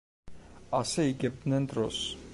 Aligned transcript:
ასე 0.79 1.05
იგებდნენ 1.11 1.71
დროს. 1.75 2.05